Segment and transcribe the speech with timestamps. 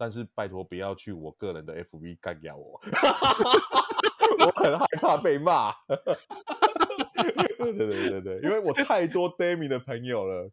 [0.00, 2.80] 但是拜托不要去我个人的 FB 干掉我，
[4.46, 5.74] 我很害怕被骂。
[7.58, 10.48] 对对对对，因为我太多 Demi 的朋友了。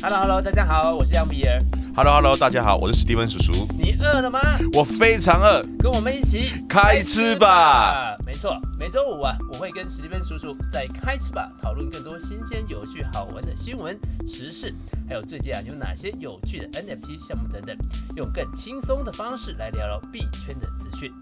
[0.00, 1.58] Hello Hello，大家好，我是杨比尔。
[1.94, 3.66] Hello Hello，大家好，我是史蒂文叔叔。
[3.78, 4.40] 你饿了吗？
[4.72, 8.16] 我非常饿，跟我们一起开吃吧。
[8.24, 13.94] 没错，每周五啊，我会跟史蒂文叔叔在开吃吧讨论更多新鲜、有趣、好玩的新闻
[14.26, 14.74] 时事，
[15.06, 17.76] 还有最近啊有哪些有趣的 NFT 项目等等，
[18.16, 21.12] 用更轻松的方式来聊聊币圈的资讯。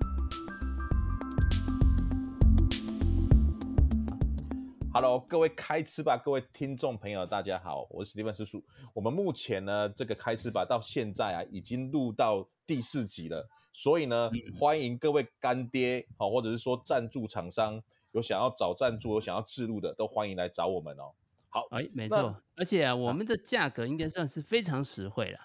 [4.92, 8.60] Hello，各位开吃吧，各位听众朋友，大家好，我是史蒂芬叔叔。
[8.92, 13.48] 我们目前呢，这个开吃吧到现在啊，已经录到第四集了。
[13.72, 17.80] 所以呢，嗯、欢迎各位干爹，好，或者是说赞助厂商，
[18.10, 21.12] 有想要找赞助、有想要置入的，都欢迎来找我们哦。
[21.50, 25.38] 好，哎，没错，而且啊，我们的价格应该算是非常实惠了。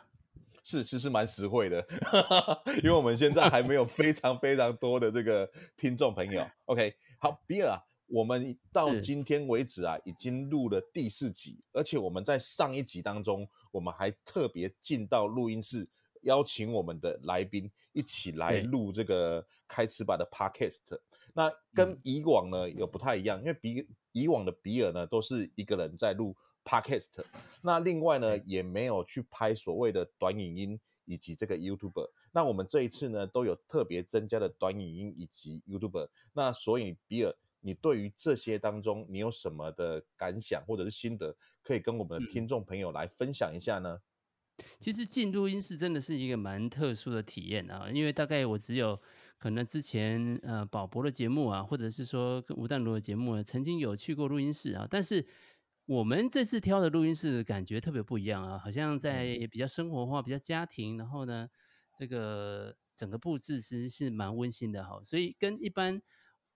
[0.64, 1.86] 是，是是蛮实惠的，
[2.82, 6.50] 因为我们现在还没有非常非常多的这个听众朋友。
[6.66, 7.78] OK，好，比尔啊。
[8.08, 15.90] 我们到今天为止啊，已经录了第四集，而且我们在上一集当中，我们还特别进到录音室，
[16.22, 21.00] 邀请我们的来宾一起来录这个开吃吧的 Podcast。
[21.34, 27.26] 那跟以往呢有不太一样，因为比以往的比尔呢都是一个人在录 Podcast，
[27.62, 32.08] 那另外呢也没有去拍所谓的短影音以及这个 YouTuber。
[32.32, 36.08] 那我们这一次呢都有特别增加的短影音以及 YouTuber。
[36.34, 37.36] 那所以比尔。
[37.66, 44.00] 你对于这些当中，你有什么的感想或者是心得，可以跟我们的听众朋友来分享一下呢？
[44.80, 49.02] 其实进录音室真的是一个蛮特殊的体验啊，因为大概我只有
[49.40, 55.26] 可能之前呃宝博的节目啊，或者是说跟吴淡如的节目，曾经有去过录音室啊，但是
[55.88, 61.50] 我们这次挑的录音室感觉特别不一样啊，好像在也比较生活化、比较家庭，然后呢，
[61.98, 66.00] 这个整个布置其实是蛮温馨的哈，所以跟一般。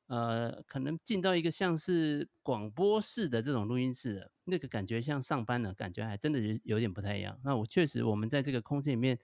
[0.09, 7.39] 呃，可能进到一个像是广播室的这种录音室，那个感觉像上班呢，感觉还真的有有点不太一样。
[7.43, 9.19] 那我确实，我们在这个空间里面，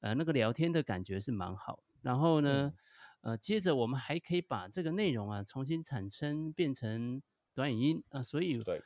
[0.00, 1.84] 呃，那个聊天的感觉是蛮好。
[2.00, 2.72] 然后呢，
[3.20, 7.20] 呃，接着我们还可以把这个内容啊重新产生变成
[7.54, 8.82] 短影音啊，所以对，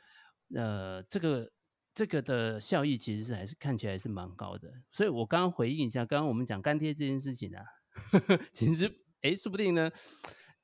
[0.55, 1.49] 呃，这个
[1.93, 4.69] 这个的效益其实是还是看起来是蛮高的。
[4.91, 7.63] 所以我刚刚回应一下，刚刚我们讲干爹这件事情啊，
[8.11, 9.89] 呵 呵其实哎，说不定呢。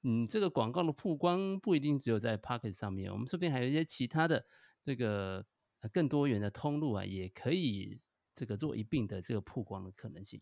[0.03, 4.44] 嗯，这个广告的曝光不一定只有在 Podcast 上面，我们这边还有一些其他的
[4.81, 5.45] 这个
[5.94, 8.01] 更多元的通路啊，也可以
[8.34, 10.41] 这个做一并的这个曝光的可能性。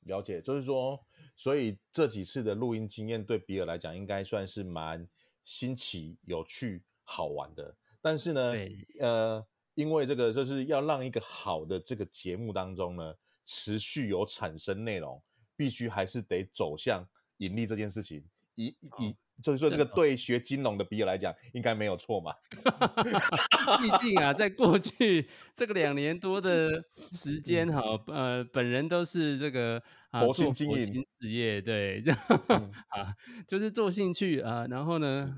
[0.00, 1.02] 了解，就是说，
[1.34, 5.08] 所以这几次的录音经验对比尔来讲，应该算是蛮
[5.44, 7.74] 新奇、有趣、好玩的。
[8.02, 8.52] 但是呢，
[9.00, 13.14] 呃，因为这个就是要让一个好的这个节目当中呢，
[13.46, 15.22] 持续有产生内容，
[15.56, 17.02] 必须还是得走向
[17.38, 18.22] 盈利这件事情。
[18.54, 18.66] 以
[18.98, 22.32] 以、哦，就是说，这个对学金融的比尔来讲，应该没有错嘛。
[23.80, 33.14] 毕竟啊，在过去这个两年多的时间，哈，呃，本人都是这个啊，佛心经营事业，对，这样、嗯、啊，
[33.48, 35.34] 就是做兴趣啊，然后呢，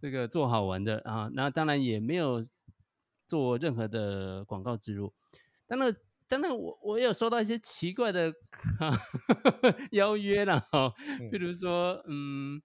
[0.00, 2.40] 这个做好玩的啊，那当然也没有
[3.26, 5.12] 做任何的广告植入，
[6.32, 6.42] 当然。
[6.42, 8.32] 真的，我我有收到一些奇怪的
[9.92, 10.92] 邀约啦哈，
[11.30, 12.62] 比如说，嗯，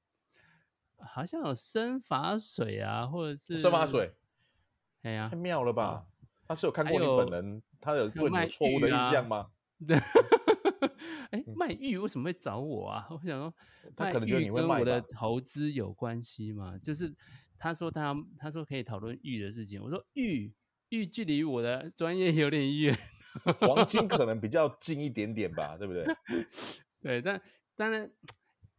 [0.98, 4.14] 好像有生发水啊，或者是生发水，
[5.04, 6.06] 哎呀，太妙了吧？
[6.48, 9.52] 他是有看过你本人，他有对你有错误的印象吗？
[9.86, 9.98] 对，
[11.32, 13.06] 哎，卖玉为什么会找我啊？
[13.12, 13.54] 我想说，
[13.96, 14.74] 他可能觉得你会卖吧？
[14.76, 16.78] 跟我的投资有关系嘛？
[16.80, 17.14] 就是
[17.60, 20.54] 他说他他说可以讨论玉的事情，我说玉
[20.90, 22.98] 玉距离我的专业有点远。
[23.60, 26.06] 黄金可能比较近一点点吧，对不对？
[27.02, 27.42] 对，但
[27.76, 28.10] 当然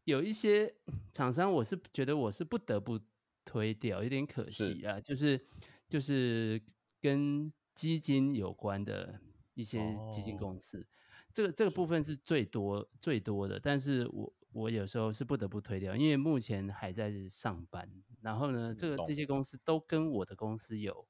[0.05, 0.75] 有一些
[1.13, 2.99] 厂商，我是觉得我是不得不
[3.45, 4.99] 推掉，有点可惜啊。
[5.01, 5.41] 就是
[5.89, 6.61] 就是
[7.01, 9.21] 跟基金有关的
[9.55, 10.87] 一些基金公司，哦、
[11.33, 13.61] 这个这个部分是最多最多的。
[13.61, 17.89] 但是我我有时候是不得不推掉，因为目前还在上班。
[18.21, 21.07] 然后呢，这个这些公司都跟我的公司有。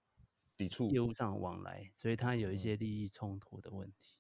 [0.58, 4.16] 抵触业务上往来，所以它有一些利益冲突的问题。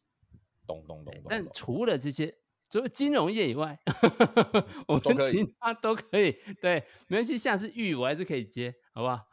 [0.66, 1.12] 懂懂懂。
[1.28, 2.38] 但除了这些，
[2.70, 3.76] 除了金融业以外，
[4.86, 6.36] 我们其他都可以。
[6.62, 9.26] 对，没关系，下次玉我还是可以接，好不好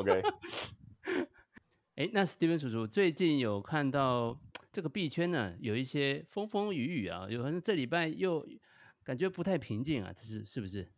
[0.00, 0.22] ？OK。
[1.96, 4.38] 哎，那 Steven 叔叔最近有看到
[4.72, 8.46] 这个币圈呢，有一些风风雨雨啊，有可能这礼拜又
[9.02, 10.92] 感觉不太平静啊，这是是不是？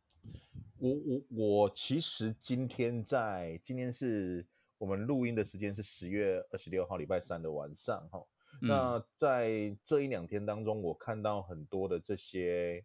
[0.87, 4.47] 我我我其实今天在今天是
[4.79, 8.25] 我们录音的时间是十月二十六号礼拜三的晚上哈，
[8.63, 12.85] 嗯、那在这一两天当中，我看到很多的这些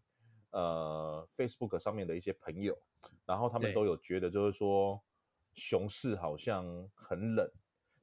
[0.49, 2.75] 呃 Facebook 上面的一些朋友，
[3.25, 4.99] 然后他们都有觉得就是说
[5.53, 6.65] 熊市好像
[6.95, 7.47] 很冷，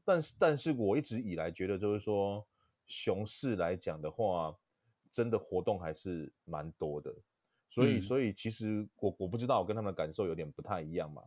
[0.05, 2.47] 但是但是我一直以来觉得就是说
[2.87, 4.55] 熊市来讲的话，
[5.11, 7.13] 真的活动还是蛮多的。
[7.71, 11.23] 所以，所以其实我我不知道，我跟他们的感受有点不太一样嘛。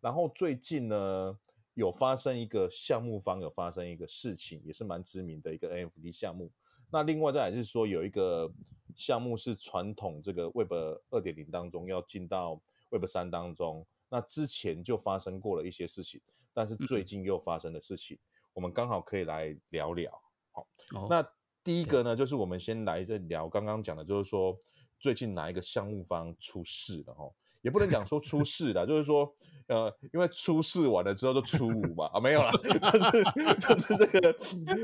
[0.00, 1.38] 然后最近呢，
[1.74, 6.50] 有发生一个项目方有发生一个事情，也是蛮知名的一个 NFT 项目。
[6.90, 8.52] 那另外再来是说，有一个
[8.94, 10.72] 项目是传统这个 Web
[11.10, 12.60] 二点零当中要进到
[12.90, 16.20] Web 三当中，那之前就发生过了一些事情，
[16.52, 18.18] 但是最近又发生的事情，
[18.52, 20.12] 我们刚好可以来聊聊。
[20.52, 20.68] 好，
[21.08, 21.26] 那
[21.64, 24.56] 第一个呢，就是我们先来这聊刚刚讲的，就是说。
[25.06, 27.30] 最近哪一个项目方出事了哈？
[27.62, 29.32] 也不能讲说出事了，就是说，
[29.68, 34.38] 呃，因为出事完了之后就初五嘛啊，没有啦， 就是就是这个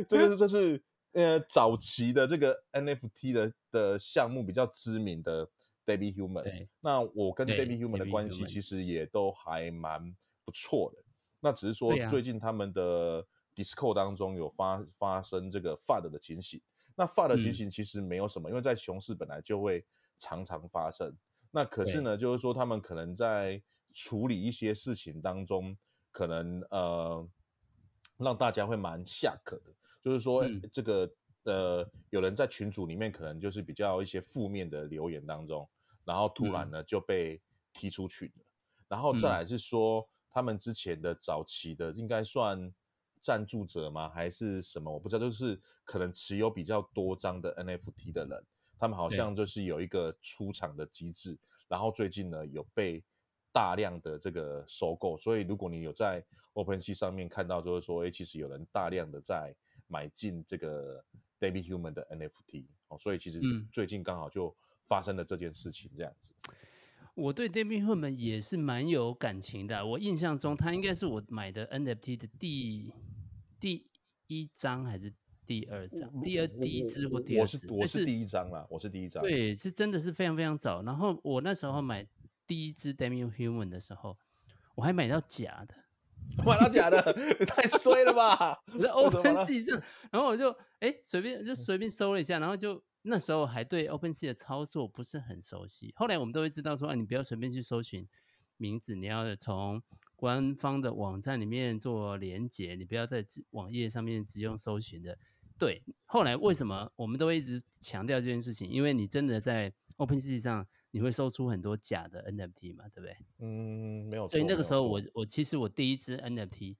[0.05, 0.81] 这个是这是
[1.15, 5.45] 呃早期的这个 NFT 的的项目比较知名的
[5.85, 10.15] Debbie Human，那我跟 Debbie Human 的关系其实也都还蛮
[10.45, 11.03] 不错的。
[11.41, 13.27] 那只是说最近他们的
[13.57, 16.61] Discord 当中有发发生这个 FUD 的情形，
[16.95, 19.85] 那 FUD 的情形其实没有什么，因为在熊市本来就会。
[20.23, 21.13] 常常发生，
[21.51, 23.61] 那可是呢，就是说他们可能在
[23.93, 25.77] 处理一些事情当中，
[26.13, 27.29] 可能呃
[28.19, 35.69] 让大家会蛮下课的，就是说、嗯、这个呃有人在群组里面可能就是比较一些负面的留言当中，
[36.05, 37.43] 然后突然呢、嗯、就被
[37.73, 38.45] 踢出群了，
[38.87, 42.73] 然后再来是说他们之前的早期的应该算
[43.21, 44.09] 赞助者吗？
[44.11, 44.89] 还是什么？
[44.89, 48.47] 我不知道，就是可能持有比较多张的 NFT 的人。
[48.83, 51.39] 他们好像就是有一个出场的机制，
[51.69, 53.01] 然后最近呢有被
[53.53, 56.21] 大量的这个收购，所以如果你有在
[56.55, 59.55] OpenSea 上面看到，就是说，哎，其实有人大量的在
[59.87, 61.01] 买进这个
[61.39, 63.41] Debbie Human 的 NFT 哦，所以其实
[63.73, 64.53] 最近刚好就
[64.85, 66.35] 发生了这件事情，这样子。
[66.49, 66.55] 嗯、
[67.15, 72.93] 我对 Debbie Human 也是蛮有感情的，我印象中他应该是我买的 NFT 的第
[73.61, 73.87] 第
[74.27, 75.15] 一张还是？
[75.45, 79.23] 第二张，第二第一支或第二支，我是我是第一张啦，我是第一张。
[79.23, 80.83] 对，是真的是非常非常早。
[80.83, 82.07] 然后我那时候买
[82.47, 84.17] 第一支 Demi Human 的时候，
[84.75, 85.75] 我还买到假的，
[86.47, 87.01] 买到假的，
[87.45, 88.63] 太衰了吧！
[88.73, 95.93] 我在 OpenSea 上，然后我就哎随便就随便搜了一下，然后就那时候还对 OpenSea 的操作不是很熟悉。
[95.97, 98.07] 后来我们都会知道说，啊，你不要随便去搜寻
[98.57, 99.83] 名字，你要从
[100.23, 105.19] 官方的网站里面做连接，你不要在网页上面只用搜寻的。
[105.59, 108.71] 对，后来为什么我们都会一直强调这件事情？
[108.71, 113.17] 因为你真的在 OpenSea 上，你会搜出很多假的 NFT 嘛，对不对？
[113.41, 114.29] 嗯，没有。
[114.29, 116.77] 所以那个时候我，我我其实我第一支 NFT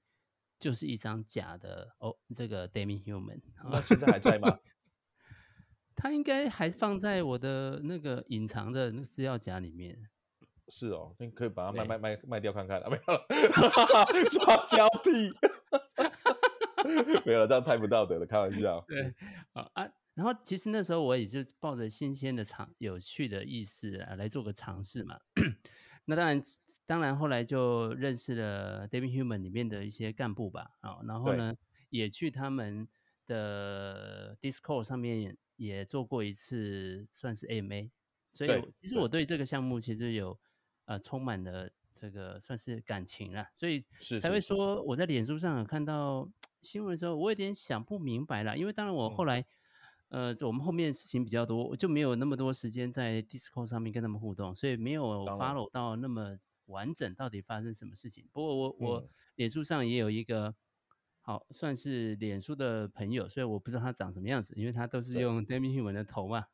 [0.57, 3.41] 就是一张假的哦，这个 Demi Human。
[3.61, 4.57] 那现在还在吗？
[5.97, 10.01] 它应该还放在我的那个隐藏的那个资料夹里面。
[10.69, 13.25] 是哦，你可以把它卖卖卖卖掉看看啊，没有了，
[14.31, 15.33] 抓交替。
[17.25, 18.83] 没有了，这样太不道德了，开玩笑。
[18.87, 19.13] 对，
[19.53, 25.17] 啊啊，然后其实那时候我也是抱着新鲜的尝、有趣的意思啊，来做个尝试嘛。
[26.05, 26.41] 那当然，
[26.85, 31.55] 当然后来就认识了 Debbie Human 里面的一些干部吧，啊，然后呢，
[31.89, 32.85] 也去他们
[33.25, 37.89] 的 Discord 上面也做过一次，算是 AMA。
[38.33, 38.49] 所以，
[38.81, 40.37] 其实我对这个项目其实有
[40.85, 43.79] 呃充满了这个算是感情了，所以
[44.19, 46.29] 才会说我在脸书上有看到。
[46.63, 49.41] 新闻的时候，我有点想不明白了，因为当然我后来，
[50.11, 56.37] 嗯、呃，我们后面事情比较多，我就没有那么多时间在 Discord 上面跟他们互动，所以没有 follow 到那么
[56.67, 58.25] 完整，到底发生什么事情。
[58.31, 60.55] 不过我我脸书上也有一个
[61.19, 66.45] 好算是脸书的朋友，所以我不知道他长什么样子，因为他都是用 Demi Human 的头嘛。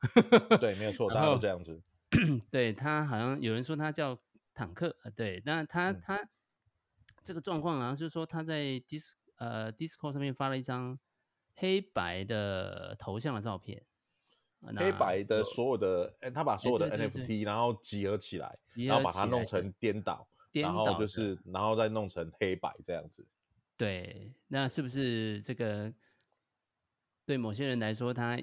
[0.59, 1.79] 对，没有错， 大家都这样子。
[2.49, 4.19] 对，他好像有人说他叫
[4.53, 6.29] 坦克，对，那他、嗯、他
[7.23, 10.99] 这个状况好像就是说他在 Dis 呃，Discord 上面发了一张
[11.55, 13.85] 黑白的头像的照片，
[14.75, 23.25] 黑白的所有的，欸、他把所有的 NFT 然后集合起来，集合起来，然后把它弄成颠倒，然后就是然后再弄成黑白这样子。
[23.77, 25.93] 对，那是不是这个
[27.25, 28.37] 对某些人来说，他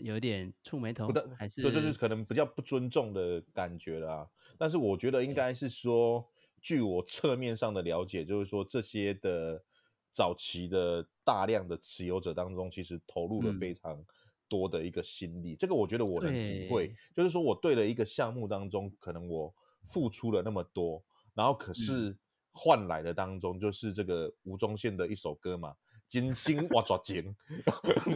[0.00, 1.08] 有点触眉头？
[1.36, 4.28] 还是对，就是可能比较不尊重的感觉啦。
[4.56, 6.28] 但是我觉得应该是说，
[6.60, 9.62] 据我侧面上的了解，就是说这些的。
[10.10, 14.04] 早期的大量的持有者当中，其实投入了非常
[14.48, 15.52] 多的一个心力。
[15.52, 19.54] 嗯、这个我觉得我能体会，就是说我对了一个项目当中，可能我
[19.86, 21.00] 付出了那么多，
[21.34, 22.16] 然后可是
[22.50, 25.72] 换来的当中，就是这个吴宗宪的一首歌嘛，
[26.10, 27.36] 金星我抓紧，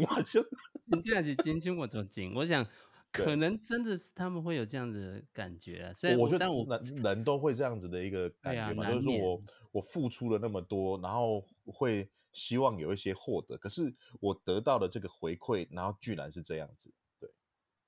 [0.09, 0.43] 我就
[0.87, 2.67] 你这样子金星我抓紧，我想
[3.13, 5.93] 可能真的是他们会有这样子的感觉啊。
[5.93, 6.67] 所以我觉得，但我
[7.03, 17.31] 人都会这样子的一个感觉嘛，就是说我我付出了那么多，然后会希望有一些获得，可是我得到的这个回馈，然后居然是这样子，对，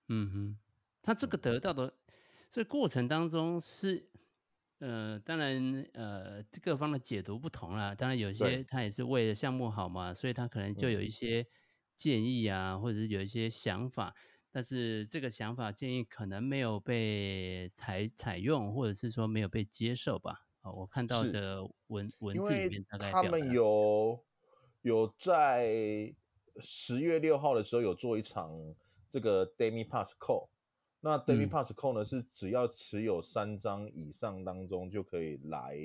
[0.08, 0.58] 嗯哼，
[1.02, 1.94] 他这个得到的，
[2.50, 4.06] 所以过程当中是。
[4.84, 7.94] 呃，当然，呃，各方的解读不同啦。
[7.94, 11.46] 当然，有些他也是为了项目好嘛，所以他可能就有一些
[11.96, 14.14] 建议啊，嗯、或者是有一些想法。
[14.52, 20.44] 但是这个想法建议可能没有被采采用，或者是说没有被接受吧。
[20.60, 24.22] 啊，我看到的文文字里面大概他们有
[24.82, 26.14] 有在
[26.60, 28.50] 十月六号的时候有做一场
[29.10, 30.50] 这个 Demi Pass Call。
[31.04, 32.02] 那 Demi Pass Code 呢？
[32.02, 35.76] 是只要持有三张以上当中就可以来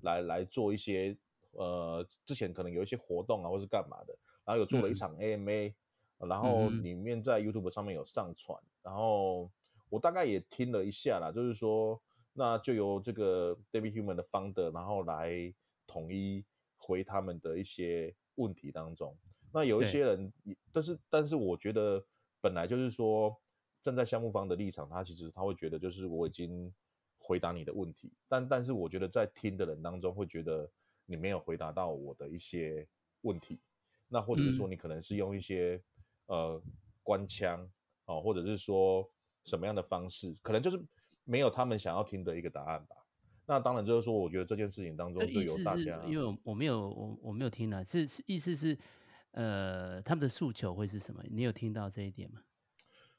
[0.00, 1.14] 来来做一些
[1.50, 4.18] 呃，之前可能有一些活动啊，或是干嘛的。
[4.46, 5.74] 然后有做了一场 AMA，
[6.20, 8.58] 嗯，然后里面在 YouTube 上面有上传。
[8.82, 9.50] 然后
[9.90, 12.00] 我大概也听了一下啦，就是说，
[12.32, 15.52] 那就由这个 David Human 的 Founder，然后来
[15.86, 16.42] 统一
[16.78, 19.14] 回他们的一些问题当中。
[19.52, 20.32] 那有一些人，
[20.72, 22.02] 但是但是我觉得
[22.40, 23.38] 本来就是说。
[23.82, 26.72] 站在项目方的立场，他其实他会觉得，就是我已经
[27.18, 30.70] 回答你的问题，但但是我觉得在听的人当中会觉得
[31.04, 32.86] 你没有回答到我的一些
[33.22, 33.60] 问题，
[34.08, 35.82] 那或者是说你可能是用一些、
[36.26, 36.62] 嗯、呃
[37.02, 37.68] 官腔
[38.06, 39.08] 哦，或者是说
[39.44, 40.80] 什么样的方式，可能就是
[41.24, 42.96] 没有他们想要听的一个答案吧。
[43.44, 48.78] 那当然就是说，我觉得这件事情当中就由大家，因为我没有我我没有听了，是是意思是
[49.32, 51.22] 呃他们的诉求会是什么？
[51.28, 52.40] 你有听到这一点吗？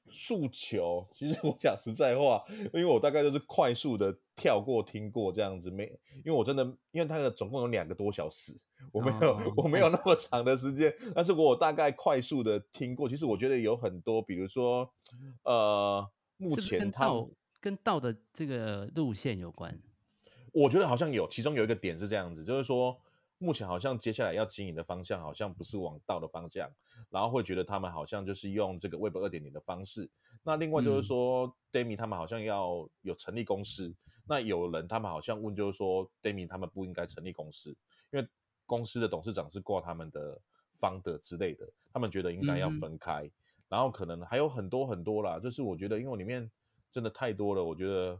[0.09, 5.85] 诉求， 其实我讲实在话，因为我大概就是快速的跳过听过这样子，没，
[6.23, 8.55] 因为我真的，因为它的总共有两个多小时，
[8.91, 14.91] 我没有、哦、 我没有那么长的时间，但是我大概快速的听过，其实我觉得有很多，比如说，
[15.43, 16.07] 呃，
[16.37, 17.29] 目前它跟道，
[17.61, 19.79] 跟道的这个路线有关，
[20.51, 22.97] 我觉得好像有，其中有一个点是这样子，就是说。
[23.43, 26.69] 目前好像接下来要经营的方向好像不是往道的方向，
[27.09, 30.09] 然后会觉得他们好像就是用这个 Web 二点零的方式。
[30.43, 33.93] 那另外就是说、嗯、Demi 他们好像要有成立公司。
[34.25, 37.75] 那有人他们好像问就是说 Demi 他们不应该成立公司，
[38.11, 38.25] 因为
[38.65, 40.39] 公司的董事长是挂他们的
[40.79, 43.23] Founder 之类的，他们觉得应该要分开。
[43.23, 43.31] 嗯、
[43.67, 46.49] 然后可能还有很多很多啦，就是我觉得因为里面
[46.93, 48.17] 真的太多了，我觉得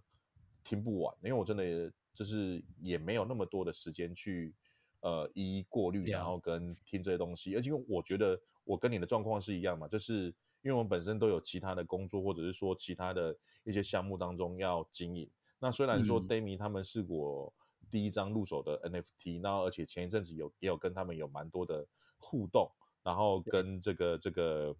[0.65, 4.53] 听不完，因为我真的也就是也没有那么多的时间去。
[5.03, 15.29] 呃，一一过滤，然后跟听这些东西，而且因为我觉得我跟你的状况是一样嘛，就是因为我们本身都有其他的工作，或者是说其他的一些项目当中要经营。
[15.59, 17.53] 那虽然说 Demi 他们是我
[17.91, 21.85] 第一张入手的 NFT，然后而且前一阵子有也有跟他们有蛮多的
[22.17, 22.71] 互动，
[23.03, 24.73] 然后跟这个这个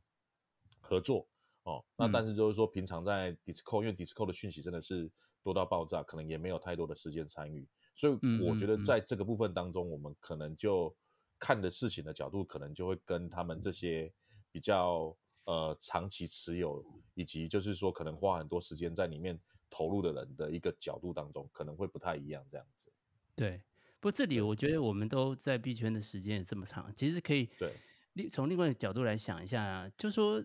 [0.80, 1.27] 合作
[1.63, 1.84] 哦。
[1.98, 5.12] 那但是就是说平常在 Discord，因为 Discord 的讯息真的是
[5.44, 7.68] 多到爆炸，可能也没有太多的时间参与。
[7.96, 10.94] 所以我觉得在这个部分当中，我们可能就
[11.40, 14.12] 看的事情的角度，可能就会跟他们这些
[14.52, 16.84] 比较呃长期持有，
[17.14, 22.92] 以及就是说可能花很多时间在里面投入的人的一个角度当中，可能会不太一样这样子。
[23.36, 23.62] 对，
[24.00, 27.74] 不过这里我觉得我们都在币圈的时间也这么长，其实可以对
[28.14, 30.44] 另从另外一个角度来想一下，就是说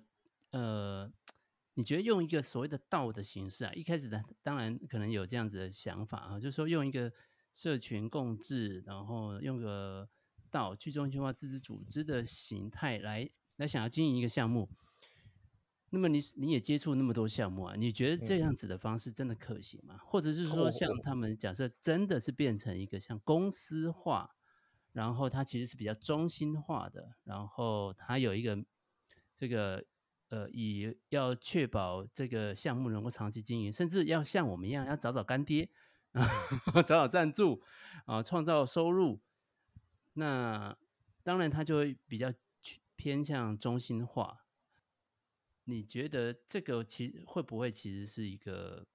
[0.50, 1.10] 呃，
[1.72, 7.10] 你觉得用一个所谓的道的形式啊，一开始的当然可能有这样子的想法啊，就是说用一个。
[7.58, 10.08] 社群共治，然后用个
[10.48, 14.68] 道去中心化自治组织的形态来来想要经营一个项目，
[15.90, 19.96] 那么你你也接触那么多项目啊，你觉得这样子的方式真的可行吗？
[19.96, 24.36] 嗯、或者是说，像他们假设真的是变成一个像公司化，
[24.92, 28.64] 然后它其实是比较中心化的，然后它有一个
[29.34, 29.84] 这个
[30.28, 35.68] 呃，以要确保这个项目能够长期经营，甚至要像我们一样要找找干爹。
[36.74, 37.62] 找找赞助
[38.06, 39.20] 啊，创造收入，
[40.14, 40.76] 那
[41.22, 42.32] 当然他就会比较
[42.96, 44.44] 偏向中心化。
[45.64, 48.86] 你觉得这个其实会不会其实是一个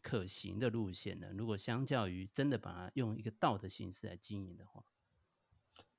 [0.00, 1.28] 可行的路线呢？
[1.36, 4.82] 如果相较于真的把它用一个道的形式来经营的话，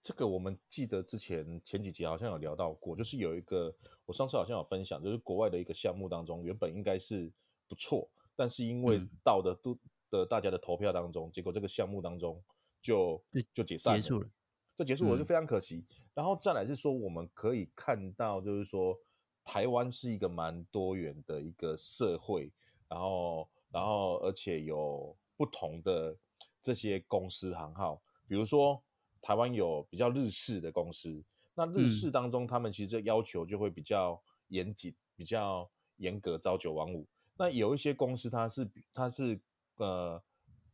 [0.01, 3.75] 这个我们记得之前前几集好像有聊到过，就是有一个
[4.05, 7.31] 我上次好像有分享，就是国外的一个项目当中，原本应该是
[7.67, 9.77] 不错，但是因为道的都。
[10.09, 12.41] 的大家的投票当中，结果这个项目当中
[12.81, 13.23] 就
[13.53, 14.29] 就解散了，结束了，
[14.77, 15.85] 就结束了，就非常可惜。
[15.89, 15.95] 嗯。
[16.15, 18.97] 然后再来是说，我们可以看到，就是说
[19.43, 22.51] 台湾是一个蛮多元的一个社会，
[22.87, 26.17] 然后然后而且有不同的
[26.61, 28.81] 这些公司行号，比如说
[29.21, 31.23] 台湾有比较日式的公司，
[31.55, 37.07] 那日式当中，他们其实要求就会比较严谨，比较严格，朝九晚五。
[37.37, 39.39] 那有一些公司，它是它是
[39.79, 40.23] 呃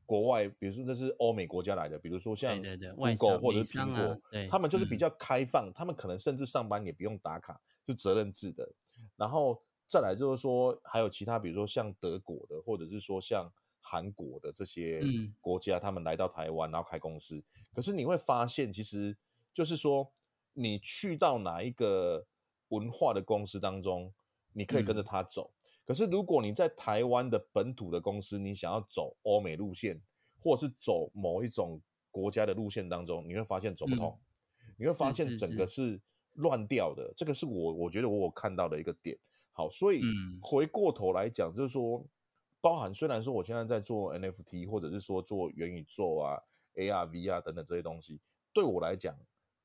[0.06, 2.56] 国外，比如说那是欧美国家来的，比如说像
[2.96, 8.70] Google 或者是苹果，他们就是比较开放，他们可能甚至上班也不用打卡，是责任制的。
[9.16, 13.52] 然后再来就是说，还有其他，比如说像德国的，或者是说像。
[13.88, 15.00] 韩国的这些
[15.40, 17.40] 国家，他们来到台湾，然后开公司。
[17.72, 19.16] 可是你会发现，其实
[19.54, 20.12] 就是说，
[20.54, 22.26] 你去到哪一个
[22.70, 24.12] 文化的公司当中，
[24.54, 25.54] 你可以跟着他走。
[25.86, 30.01] 可是如果你在台湾的本土的公司，你想要走欧美路线，
[30.42, 31.80] 或者是走某一种
[32.12, 34.20] 国家的路线当中，你会发现走不通。
[34.77, 36.01] 你会发现整个是
[36.34, 37.13] 乱掉的。
[37.15, 39.18] 这个是我我觉得我有看到的一个点。
[39.51, 40.01] 好，所以
[40.42, 42.06] 回过头来讲，就是说。
[42.62, 46.42] 包含虽然说我现在在做 NFT，或者是说做元宇宙啊、
[46.74, 48.20] AR、VR 等等这些东西，
[48.51, 49.15] 对我来讲，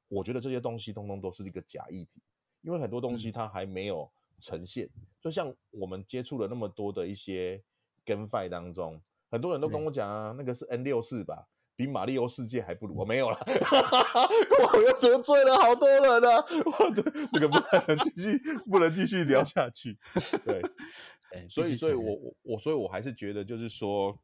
[0.09, 2.21] 我觉得这些东西通通都是一个假议题，
[2.61, 4.87] 因为很多东西它还没有呈现。
[4.97, 7.63] 嗯、就像我们接触了那么多的一些
[8.05, 12.97] GameFi 当中，很多人都跟我讲啊，那个是 N 六四吧，比马里奥世界还不如。
[12.97, 16.45] 我没有了， 我又得罪了好多人啊！
[16.65, 19.97] 我这这个不能继续，不能继续聊下去。
[20.45, 20.63] 对。
[21.49, 24.19] 所以，所以我我我，所以我还是觉得，就是说，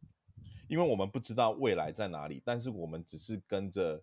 [0.67, 4.03] 因为我们不知道未来在哪里，但是我们只是跟着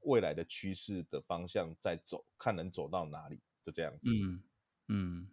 [0.00, 4.10] 未来的趋势的方向在走，看能走到哪里，就这样子。
[4.10, 4.42] 嗯
[4.88, 5.28] 嗯。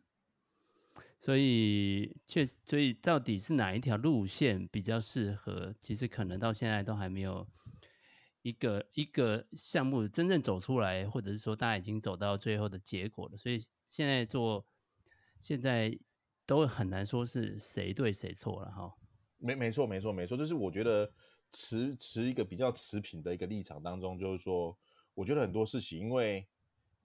[1.17, 5.74] 所以，确实，所以到底是哪一条路线比较适合？
[5.79, 7.47] 其实可能到现在都还没有
[8.41, 13.38] 一个一个项目真正走出来，或者是说大家已经走到最后的结果了。
[13.38, 14.65] 所以现在做
[15.39, 15.97] 现在。
[16.47, 18.95] 都很难说是谁对谁错了哈，
[19.38, 21.12] 没没错没错没错，就是我觉得
[21.51, 24.74] 持持一个比较持平的一个立场当中，就是说，
[25.13, 26.47] 我觉得很多事情，因为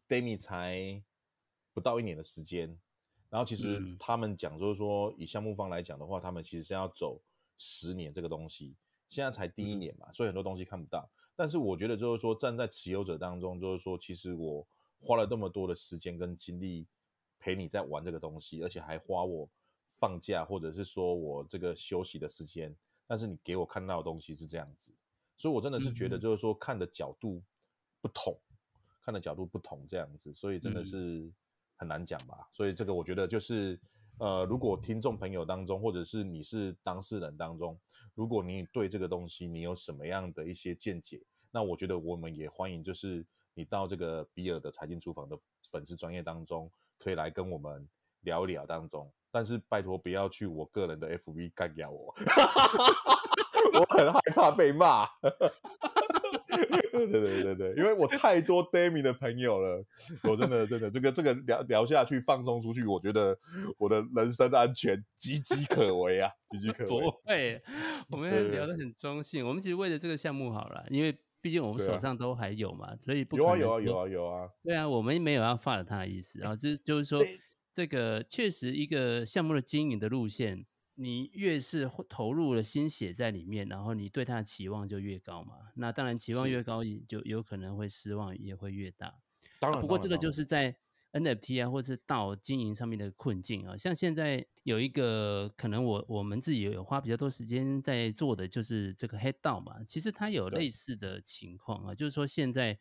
[0.09, 1.03] Demi 才
[1.75, 2.79] 不到一年的时间，
[3.33, 7.19] 然后其实他们讲就是说，以项目方来讲的话，他们其实是要走
[7.57, 8.77] 十年这个东西，
[9.09, 11.11] 现在才第一年嘛，所以很多东西看不到。
[11.35, 14.67] 但是我觉得就是说，站在持有者当中，就是说，其实我
[15.01, 16.87] 花了这么多的时间跟精力。
[17.45, 19.51] 陪你在玩这个东西，而且还花我
[19.91, 22.73] 放假或者是说我这个休息的时间，
[23.05, 24.93] 但是你给我看到的东西是这样子，
[25.37, 27.43] 所以我真的是觉得就是说看的角度
[28.01, 28.33] 不同，
[28.77, 31.29] 嗯、看的角度不同这样子，所以真的是
[31.83, 32.49] 很难讲吧。
[32.53, 33.79] 所以这个我觉得就是
[34.19, 37.79] 呃，如果听众朋友当中或者是你是当事人当中，
[38.15, 45.37] 如果你对这个东西你有什么样的一些见解，那我觉得我们也欢迎就是你到这个比尔的财经厨房的
[45.71, 46.71] 粉丝专业当中。
[47.05, 47.89] 可以来跟我们
[48.21, 52.15] 聊一聊当中，但是拜托不要去我个人的 FB 干掉我，
[53.75, 55.05] 我很害怕被骂。
[56.93, 59.85] 对对对对，因为我太多 Demi 的朋友了，
[60.23, 63.39] 我真的真的这个这个聊聊下去放松出去，我觉得
[63.79, 67.01] 我的人身安全岌岌可危啊，岌岌可危。
[67.01, 67.63] 不会，
[68.11, 71.17] 我们聊得很中性，我们其实为了这个项目好了，因为。
[71.43, 74.49] 毕竟我们手上都还有嘛，啊、所以不可能有啊有啊有啊有啊。
[74.63, 77.21] 对啊，我们没有要发了他的意思啊，就就是说，
[77.75, 85.55] 这个确实一个项目的经营的路线，你越是投入了心血在里面，然后你对他的期望就越高嘛。
[85.75, 89.15] 那当然期望越高，就有可能会失望也会越大。
[89.59, 90.77] 当然，不过这个就是在。
[91.15, 99.85] NFT 啊，或者是到经营上面的困境啊，像现在有一个可能我我们自己有花比较多时间在做的，就是这个 HeadDAO 嘛。
[99.87, 102.79] 其实它有类似的情况啊，就是说现在，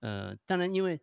[0.00, 0.98] 呃，当然因为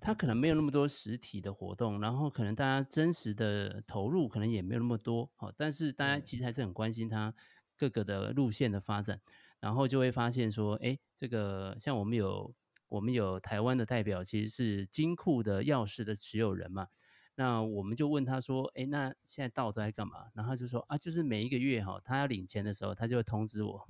[0.00, 7.34] 它可能没有那么多实体的活动，然后可能大家真实的投入可能也没有那么多，好，但是大家其实还是很关心它
[7.76, 9.20] 各个的路线的发展，
[9.60, 12.54] 然后就会发现说，哎，这个像我们有。
[12.90, 16.86] 我们有台湾的代表，其实是金库的钥匙的持有人嘛。
[17.34, 23.86] 那我们就问他说：“哎，那现在到底在干嘛？”然后他就说：“啊，就是每一个月哈，他要领钱的时候，他就会通知我，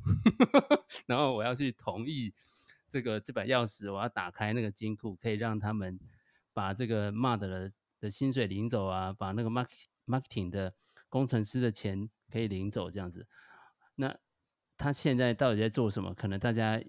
[1.06, 2.34] 然后我要去同意
[2.88, 5.98] 这个这把钥匙，我要打开那个金库，可以让他们
[6.52, 9.50] 把这个 MUD 的的薪水领走啊，把那个
[10.06, 10.74] marketing 的
[11.08, 13.26] 工程师的钱可以领走这样子。
[13.96, 14.16] 那
[14.76, 16.14] 他现在到底在做什么？
[16.14, 16.82] 可能大家。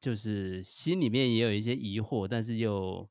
[0.00, 3.06] 就是心里面也有一些疑惑，但是又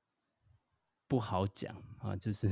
[1.08, 2.50] 不好讲啊，就是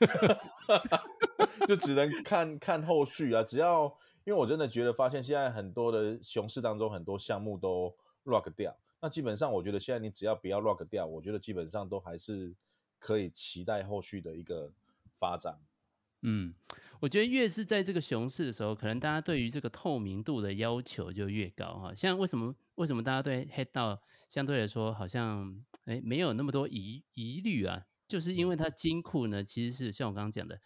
[1.66, 3.42] 就只能看看后续啊。
[3.42, 3.84] 只要
[4.24, 8.76] 因为我真的觉得，发现现在很多的熊市当中，很多项目都 rock 掉。
[9.02, 12.54] 那基本上，我觉得现在你只要不要 lock 掉，我觉得基本上都还是
[13.00, 14.72] 可以期待后续的一个
[15.18, 15.58] 发展。
[16.20, 16.54] 嗯，
[17.00, 21.92] 我觉得越是在这个熊市的时候，可能大家对于这个透明度的要求就越高哈。
[21.92, 27.84] 像为什么为什么大家对 head 道相对来说好像哎没有那么多疑疑虑啊？
[28.06, 30.60] 就是因为它金库呢，其实是像我刚刚讲的，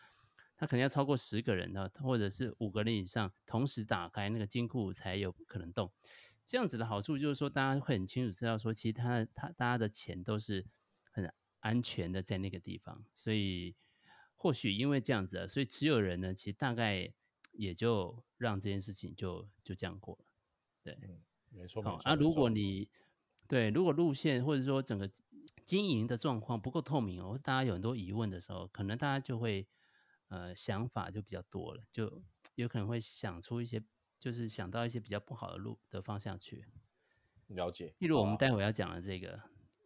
[0.58, 5.90] 它可能要超过十个人呢，或者是五个人以上同时打开那个金库才有可能动。
[6.46, 10.64] 这样子的好处就是说，大家会很清楚知道说，其实他他大家的钱都是
[11.10, 13.74] 很安全的在那个地方，所以。
[14.38, 17.10] 或许因为这样子啊，所以持有人呢，其实大概
[17.52, 20.26] 也就让这件事情就就这样过了。
[20.82, 21.82] 对，嗯、没错。
[21.82, 22.88] 好，啊，如果你
[23.48, 25.10] 对如果路线或者说整个
[25.64, 29.66] 经营的状况不够透明哦，大家有很多疑问的时候，可能大家就会
[30.28, 32.22] 呃想法就比较多了，就
[32.56, 33.82] 有可能会想出一些，
[34.26, 36.64] 就是想到一些比较不好的路的方向去。
[37.46, 37.94] 了解。
[37.98, 39.38] 例如我们待会要讲的这个。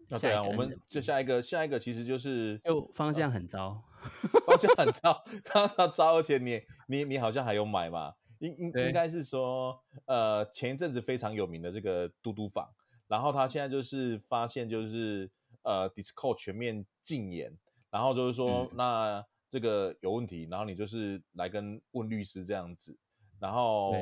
[0.09, 3.85] 啊，对啊，我们就下一个，下一个其实就是就方向很糟，
[4.47, 8.15] 方向很糟，刚刚糟，而且你你你好像还有买嘛？
[8.39, 12.67] 应应应该是说，呃，前一阵子非常有名的这个嘟嘟坊，
[13.09, 15.31] 然后他现在就是发现就是
[15.65, 17.55] 呃，Discord 全面禁言，
[17.91, 22.99] 然后就是说、嗯、那这个有问题，然后你就是来跟问律师这样子，
[23.39, 23.93] 然后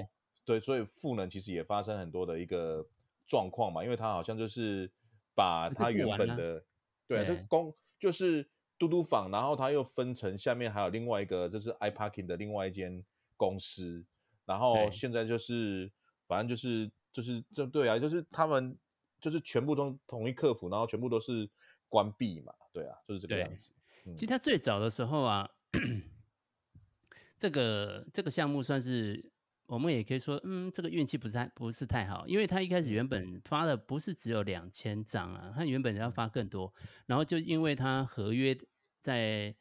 [0.55, 2.87] 对，对，所以赋能其实也发生很多的一个
[3.27, 4.91] 状况嘛，因为他好像就是。
[5.39, 6.65] 把它原本的，
[7.07, 8.45] 对，就公就是
[8.77, 13.05] 嘟嘟坊，然后它又分成下面还有另外一个，就是 iParking 的另外一间
[13.37, 14.05] 公司，
[14.45, 15.89] 然后现在就是
[16.27, 18.77] 反正就是就是就对啊，就是他们
[19.21, 21.49] 就是全部都统一客服，然后全部都是
[21.89, 23.71] 关闭嘛，对啊，就是这个样子。
[24.07, 25.49] 嗯、其实他最早的时候啊，
[27.39, 29.31] 这个这个项目算是。
[29.69, 36.73] 我们也可以说，嗯，这个运气不是太不是太好，因为他一开始原本发的不是只有两千张啊，他原本要发更多，
[37.05, 38.59] 然后就因为他合约
[39.03, 39.55] 在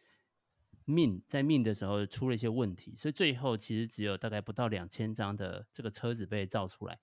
[0.86, 6.98] mint 在 mint 的时候出了一些问题，所以最后其实只有大概不到两千张的这个车子被造出来。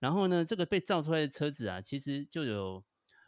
[0.00, 2.84] 然后呢，这个被造出来的车子啊，其实就有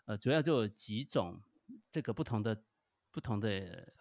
[0.07, 1.41] 呃，主要就有几种
[1.89, 2.65] 这个不同的
[3.13, 3.93] 不同的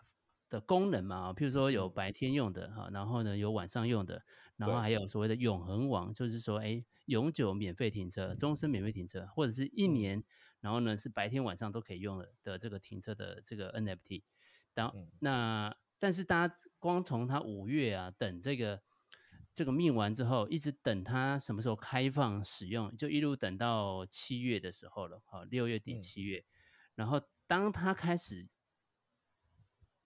[0.50, 4.24] 的功能嘛，譬如说有白天用的哈，然后呢有晚上用的。
[4.60, 10.22] 然后还有所谓的永恒网，就是说，哎，永久免费停车，终身免费停车，或者是一年，
[10.60, 14.24] 然后呢是白天晚上都可以用的的这个停车的这个 NFT。
[14.74, 18.82] 当那但是大家光从它五月啊等这个
[19.54, 26.44] 这个命完之后，一直等它什么时候开放使用，就一路等到七月的时候了，好，六月底七月，
[26.96, 28.46] 然后当它开始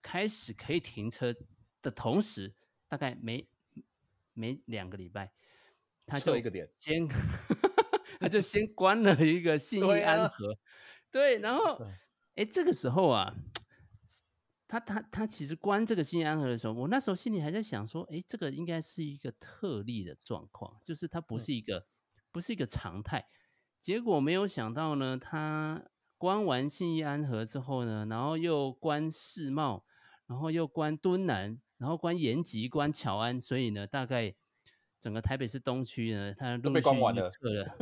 [0.00, 1.34] 开始可以停车
[1.82, 2.54] 的同时，
[2.86, 3.48] 大概没。
[4.34, 5.32] 没两个礼拜，
[6.04, 7.08] 他就一个点先，
[8.20, 10.46] 他就先关了一个信义安和，
[11.10, 11.80] 对，啊、对，然后，
[12.34, 13.34] 哎，这个时候啊，
[14.68, 21.86] 他他他其实关这个信义安和的时候，我那时候心里还在想说，哎，这个应该是一个特例的状况，就是它不是一个、嗯、
[22.32, 23.26] 不是一个常态。
[23.78, 25.84] 结果没有想到呢，他
[26.16, 29.84] 关完信义安和之后呢，然后又关世贸，
[30.26, 31.60] 然后又关敦南。
[31.76, 34.34] 然后关延吉、关乔安，所以呢，大概
[35.00, 37.76] 整个台北市东区呢，他陆续撤了。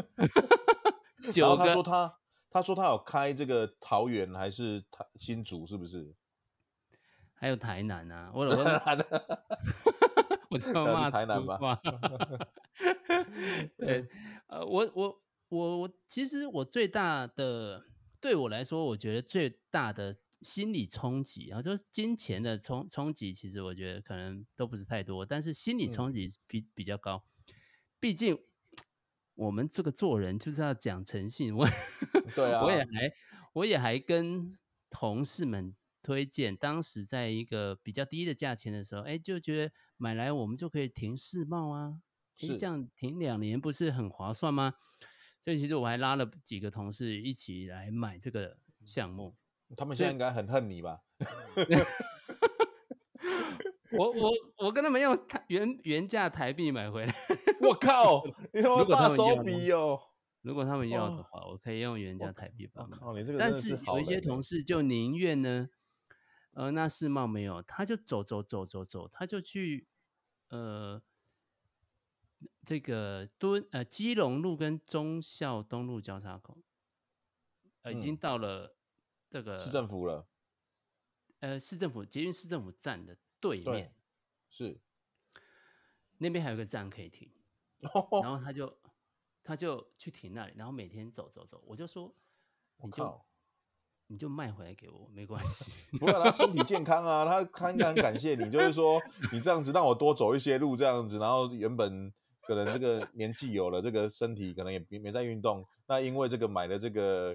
[1.37, 2.19] 然后他说他
[2.51, 6.15] 他说他有开这个桃园还是台新竹，是不是？
[7.35, 8.51] 还有台南啊，我 我
[10.51, 11.81] 我骂台南吧。
[13.77, 14.09] 对，
[14.47, 17.85] 呃，我我我我其实我最大的
[18.21, 20.17] 对我来说，我觉得最大的。
[20.43, 27.25] 心理冲击，然后就是金钱的冲冲击，其实我觉得可能都不是太多，但是心理冲击比、嗯、比较高。
[28.01, 28.39] 毕竟
[29.35, 31.67] 我们这个做人就是要讲诚信，我
[32.35, 33.13] 对 啊，我也还
[33.55, 34.59] 我也还跟
[34.91, 42.01] 同事们推荐，当时在一个比较低的价钱的时候，哎，就觉得买来我们就可以停世贸啊，
[42.41, 44.75] 哎，这样停两年不是很划算吗？
[45.45, 49.35] 所以其实我还拉了几个同事一起来买这个项目。
[49.77, 51.01] 他们现在应该很恨你吧？
[53.93, 57.15] 我我我跟他们用台原原价台币买回来。
[57.61, 58.23] 我靠！
[58.53, 60.01] 你说大手笔哦！
[60.41, 62.89] 如果他们要的话，哦、我可以用原价台币吧。
[62.91, 65.69] 靠，你这个但是有一些同事就宁愿呢，
[66.55, 69.87] 呃，那世贸没有，他就走走走走走，他就去
[70.49, 71.01] 呃
[72.65, 76.59] 这个敦呃基隆路跟忠孝东路交叉口，
[77.83, 78.75] 呃，已经到了。
[79.33, 80.27] 这个市政府了，
[81.41, 83.93] 呃，市政府捷运市政府站的对面，对
[84.51, 84.81] 是
[86.19, 87.31] 那边还有个站可以停，
[87.95, 88.79] 哦、然后他就
[89.43, 92.15] 他就去停那里，然后每天走走走，我就说，
[92.85, 93.21] 你就
[94.09, 95.73] 你就卖回来给我，没关系。
[95.99, 99.01] 不过他身体健康啊，他他应该很感谢你，就是说
[99.33, 107.35] 你这样子让我多走一些路，这样子，然后原本可能这个年纪有了，这个身体可能也没没在运动，那因为这个买了这个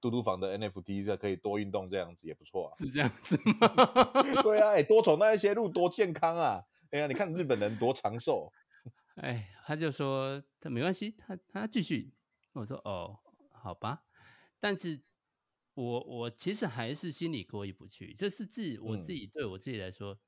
[0.00, 2.76] 嘟嘟房的 NFT，这可以多运动，这样子也不错啊。
[2.78, 4.22] 是这样子吗？
[4.42, 6.62] 对啊，哎，多走那一些路多健康啊！
[6.90, 8.50] 哎呀，你看日本人多长寿。
[9.16, 12.12] 哎，他就说他没关系，他他继续。
[12.52, 13.18] 我说哦，
[13.52, 14.02] 好吧，
[14.58, 15.02] 但是。
[15.74, 20.18] 我我其实还是心里过意不去，这是自我自己对我自己来说，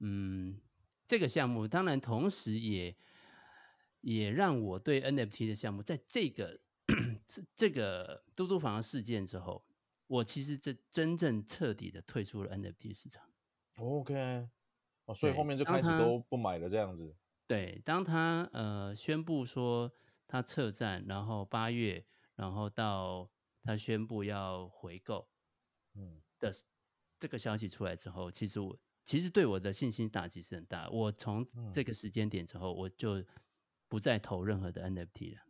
[0.00, 0.60] 嗯，嗯，
[1.06, 2.94] 这个项目当然同时也
[4.00, 6.60] 也让我对 NFT 的项目，在这个
[7.26, 9.64] 这这个嘟嘟房的事件之后，
[10.06, 13.28] 我其实这真正彻底的退出了 NFT 市场。
[13.76, 14.48] OK，
[15.04, 17.14] 哦，所以后面就开始都不买了这样子。
[17.46, 19.92] 对，当他呃宣布说
[20.26, 23.30] 他撤站，然后八月，然后到。
[23.64, 25.28] 他宣布要回购，
[25.92, 26.50] 嗯的
[27.18, 30.88] 这个消息出来之后，其实我其实对我的信心打击是很大。
[30.88, 33.22] 我从这个时间点之后，我就
[33.86, 35.42] 不再投任何的 NFT 了。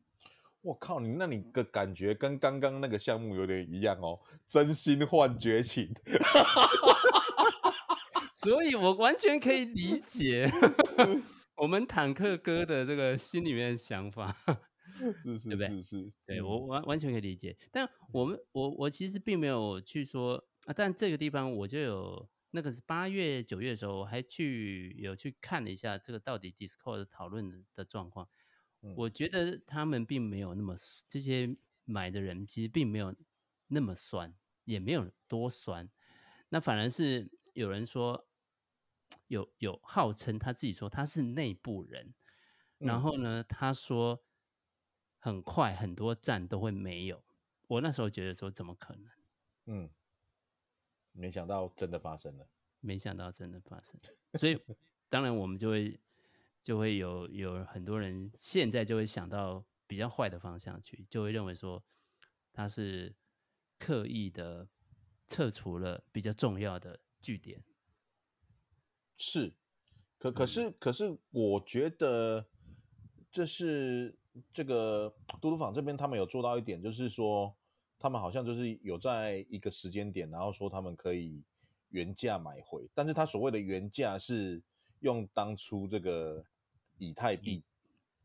[0.62, 4.18] 我靠，你那你的感觉跟刚刚那个项目有点一样哦，
[4.48, 5.92] 真心换绝情。
[8.34, 10.48] 所以我完全可以理解
[11.56, 14.36] 我们坦克哥的这个心里面的想法。
[15.22, 15.68] 是是，对不对？
[15.68, 17.56] 是是，对我完完全可以理解。
[17.70, 28.28] 但我们我我其实并没有去说啊，但这个地方我就有那个是八月九月的时候，我还去有去看了一下这个到底 Discord 讨论的的状况。
[28.80, 30.74] 我觉得他们并没有那么
[31.06, 33.14] 这些买的人其实并没有
[33.66, 35.88] 那么酸，也没有多酸。
[36.48, 38.28] 那反而是有人说
[39.26, 42.14] 有有号称他自己说他是内部人，
[42.78, 44.22] 然后呢，他说。
[45.20, 47.24] 很快很多站都会没有，
[47.66, 49.12] 我那时候觉得说怎么可能？
[49.66, 49.90] 嗯，
[51.10, 54.00] 没想到真的发生了，没想到真的发生，
[54.34, 54.56] 所以
[55.08, 55.98] 当然我们就会
[56.60, 61.82] 就会有有很多人现在就会想到比较坏的方向去，就会认为说
[62.52, 63.14] 他是
[63.78, 64.68] 刻意的
[65.26, 67.62] 撤除了比较重要的据点，
[69.16, 69.54] 是，
[70.18, 72.46] 可可是、嗯、可是我觉得
[73.30, 74.16] 这是。
[74.52, 77.52] 这个嘟嘟坊这边，他们有做到一点，就是说，
[77.98, 81.42] 他们好像就是有在一个时间点，然后说他们可以
[81.88, 84.62] 原价买回，但是他所谓的原价是
[85.00, 86.44] 用当初这个
[86.98, 87.62] 以太币，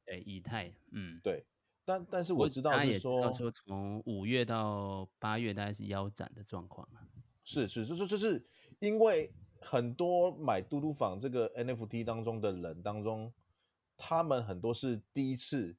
[0.08, 1.44] 哎，以太，嗯，对，
[1.86, 7.06] 但但是我知道是说，到时候从五月到八月大概是腰斩的状况啊，
[7.44, 8.44] 是是，就就就是
[8.80, 13.32] 因为很多买嘟嘟坊这个 NFT 当中的人当中，
[13.98, 15.76] 他们很多是第一次。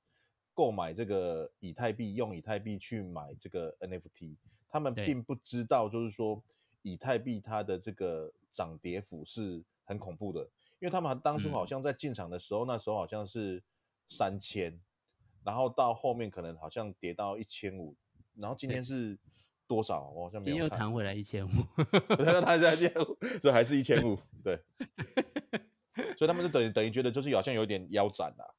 [0.56, 4.36] 购买这个以太币，用以太币去买这个 NFT，
[4.68, 5.20] 他们并。
[5.20, 6.40] 不知道，就是说
[6.82, 10.48] 以太币它的这个涨跌幅是很恐怖的，
[10.84, 13.62] 因为他们当初好像在进场的时候，嗯、那时候好像是
[14.10, 14.78] 三千，
[15.42, 17.96] 然后到后面可能好像跌到一千五，
[18.34, 19.18] 然后今天是
[19.66, 20.10] 多少？
[20.10, 20.62] 我好像没有看。
[20.62, 21.50] 又弹回来一千五，
[22.10, 24.60] 又弹回来一千五，所以还是一千五，对。
[26.18, 28.54] 所以他们就等于等于觉得就是好像有点腰斩了。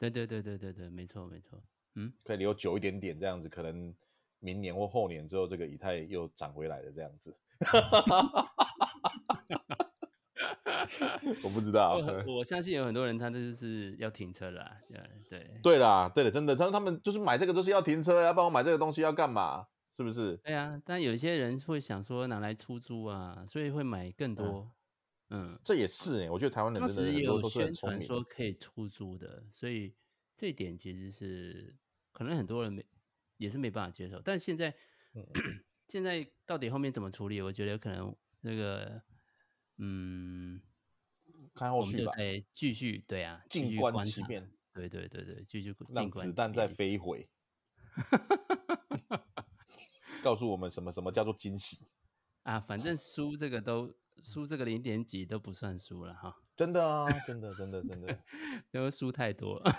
[0.00, 1.62] 对对对对对对，没错没错，
[1.94, 3.94] 嗯，可以留久一点点这样子，可能
[4.40, 7.32] 明年或后年之后，这个以太又涨回来了这样子。
[11.44, 19.66] 我不知道，我，我相信有很多人他这就是要停车啦，对对对啦，对的，真的，他他们就是买这个都是要停车，要帮我买这个东西要干嘛？
[19.96, 20.36] 是不是？
[20.38, 24.46] 对啊，但有一些人会想说拿来出租啊，所以会买更多。
[24.46, 24.70] 嗯
[25.32, 29.94] 嗯，这也是哎、欸，我觉得台湾人是有宣传说可以出租的，所以
[30.34, 31.72] 这一点其实是
[32.10, 32.84] 可能很多人没
[33.36, 34.20] 也是没办法接受。
[34.24, 34.74] 但是现在，
[35.14, 35.24] 嗯、
[35.86, 37.40] 现在到底后面怎么处理？
[37.40, 38.12] 我觉得可能
[38.42, 39.00] 这个，
[39.78, 40.60] 嗯，
[41.54, 42.12] 看后续吧。
[42.54, 44.50] 继续对啊，静观其变。
[44.72, 47.28] 对对对对，继续让子弹再飞回，
[50.22, 51.78] 告诉我们什么什么叫做惊喜
[52.44, 52.60] 啊？
[52.60, 53.94] 反正输这个都。
[54.22, 58.18] 输这个零点几都不算输了哈，真的啊，真的真的真的，
[58.70, 59.72] 因为 输太多了，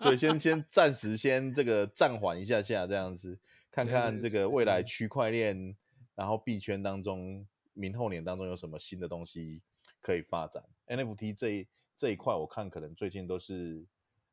[0.00, 3.40] 所以 先先暂时先这个暂缓一下下这样子，
[3.72, 5.76] 看看这个未来区块链，
[6.14, 7.44] 然后币圈当中
[7.78, 9.62] 明后年当中有什么新的东西
[10.00, 10.62] 可以发展。
[10.86, 13.86] NFT 这一这一块，我看可能最近都是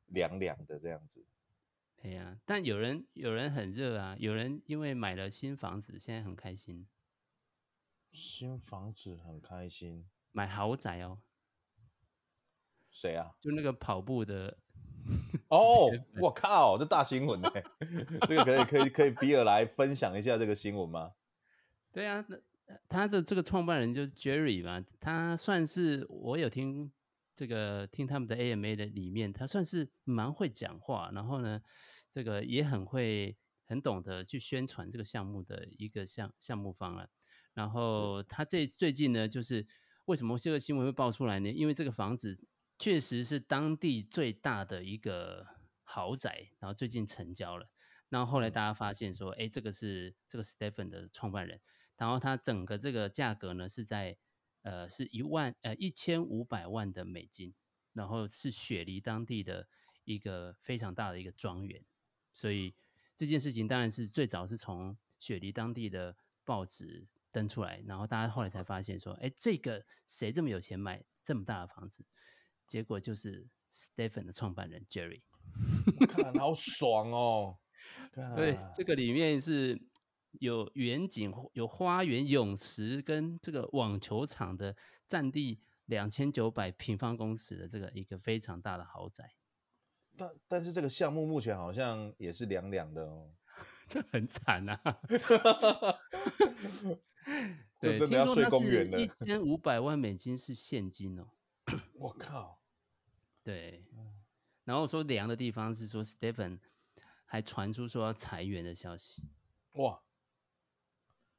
[0.07, 1.23] 凉凉的这样子。
[1.95, 6.87] 对呀、啊，但有人有人很热啊，有人因为买了新房子，现在很开心。
[8.11, 11.19] 新房子很开心，买豪宅哦。
[12.91, 13.35] 谁啊？
[13.41, 14.57] 就那个跑步的
[15.49, 15.89] 哦，
[16.21, 17.51] 我靠，这大新闻呢？
[18.27, 21.11] 这个可以可以可以，比尔来分享一下这个新闻吗？
[21.91, 22.37] 对啊，那
[22.89, 26.91] 他的这个创办人就是 Jerry 嘛，他算是我有听
[27.35, 31.61] 这个听他们的 AMA 的里面，他算是蛮会讲话，然后呢，
[32.09, 37.09] 这个也很会很懂得去宣传这个项目的一个项项目方了。
[37.53, 39.65] 然后他这最近呢，就是
[40.05, 41.49] 为什么这个新闻会爆出来呢？
[41.49, 42.39] 因为这个房子
[42.79, 45.45] 确实是当地最大的一个
[45.83, 47.69] 豪宅，然后最近成交了。
[48.09, 51.59] 然后后来大家发现说，哎，这个是这个 Stephen 的创办人。
[51.97, 54.17] 然后它整个这个价格呢是在，
[54.63, 57.53] 呃，是一万呃一千五百万的美金，
[57.93, 59.67] 然后是雪梨当地的
[60.03, 61.81] 一个非常大的一个庄园，
[62.33, 62.75] 所以
[63.15, 72.05] 这件事情当然是最早是从雪梨当地的报纸登出来，然后大家后来才发现说，哎，这个谁这么有钱买这么大的房子？
[72.67, 75.21] 结果就是 Stephen 的创办人 Jerry，
[76.09, 77.57] 看好爽哦，
[78.35, 79.81] 对，这个里面是。
[80.39, 84.75] 有远景，有花园、泳池跟这个网球场的
[85.07, 89.35] 占地两千九百平方公尺的这个一个非常大的豪宅，
[90.15, 93.31] 但但是这个项目目前好像也是凉凉的哦，
[93.87, 94.81] 这很惨啊！
[97.79, 98.99] 对，真的要睡公园了。
[98.99, 101.27] 一千五百万美金是现金哦，
[101.95, 102.59] 我靠！
[103.43, 103.83] 对，
[104.63, 106.59] 然后说凉的地方是说，Stephen
[107.25, 109.23] 还传出说要裁员的消息，
[109.73, 110.01] 哇！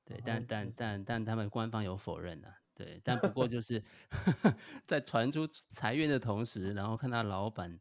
[0.07, 2.57] 对，但但但但他们官方有否认啊。
[2.75, 3.83] 对，但不过就是
[4.85, 7.81] 在传出裁员的同时，然后看到老板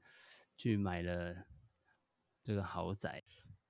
[0.57, 1.35] 去买了
[2.41, 3.21] 这个豪宅。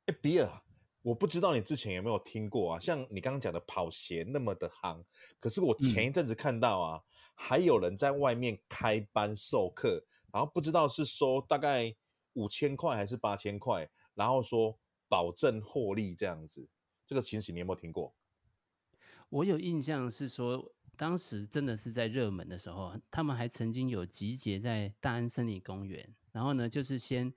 [0.05, 0.61] 哎，比尔，
[1.01, 2.79] 我不知道你之前有没有听过啊？
[2.79, 5.03] 像你刚刚讲的跑鞋那么的夯，
[5.39, 11.91] 可是我前一阵子看到啊，嗯、还有人在外面开班授课，然后不知道是收大概
[12.33, 14.77] 五千块还是八千块，然后说
[15.09, 16.69] 保证获利这样子。
[17.07, 18.15] 这个情形你有没有听过？
[19.29, 27.33] 我有印象是说，当时真的是在热门的时候，他们还曾经有集结在大安森林公园，然后呢，就是先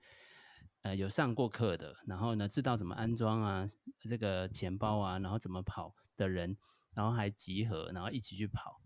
[0.83, 3.67] 呃有上过课的，然后呢知道怎么安装啊，
[4.07, 6.55] 这个钱包啊，然后怎么跑的人，
[6.93, 8.81] 然后还集合，然后一起去跑。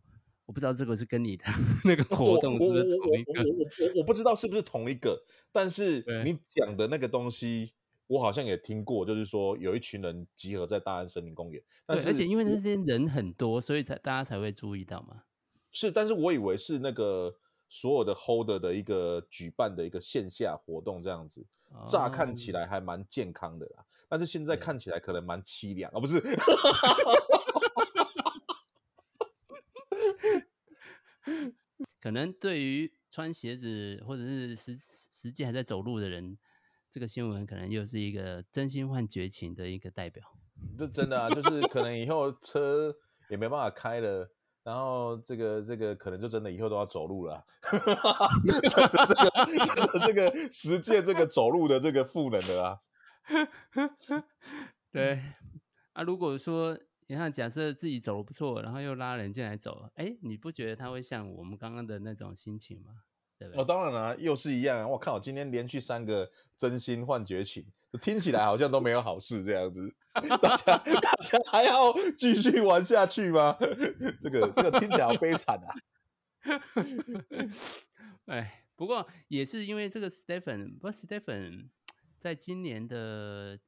[0.45, 1.45] 我不知道这个是跟你的
[1.85, 3.33] 那个活动是不是同一个？
[3.33, 7.73] 我我我我我，我不知道是不是同一个，但是你讲的那个东西。
[8.13, 15.23] 我好像也听过，就是说有一群人集合在大安森林公园，但是而且因为那些人很多，所以才大家才会注意到嘛。
[15.71, 17.35] 是，但是我以为是那个
[17.69, 26.21] 所有的 holder 的一个举办的一个线下活动这样子，哦、乍看起来还蛮健康的啦，但是现在看起来可能蛮凄凉啊，不是？
[31.99, 36.37] 可能对于穿鞋子或者是实实际还在走路的人。
[36.93, 40.23] 这个新闻可能又是一个真心换绝情的一个代表，
[40.77, 42.93] 这真的啊，就是可能以后车
[43.31, 44.29] 也没办法开了，
[44.61, 52.77] 然后这个这个可能就真的以后都要走路了，啊， 真的这个真的这个实践这个走路的这个赋能的啊，
[54.93, 55.19] 对
[55.93, 56.77] 啊，如果说
[57.07, 63.01] 你看假设自己走的不错，然后又拉人进来走，哎，你不觉得他会像我们刚刚的那种心情吗？
[63.55, 64.87] 哦，当然了，啊，又是一样，啊。
[64.87, 67.65] 我靠，今天连续三个真心换绝情，
[68.01, 69.93] 听起来好像都没有好事这样子。
[70.13, 73.57] 大家大家还要继续玩下去吗？
[74.21, 75.69] 这个这个听起来好悲惨啊！
[78.27, 81.69] 哎，不过也是因为这个 Stephen，不过 Stephen
[82.17, 83.59] 在今年的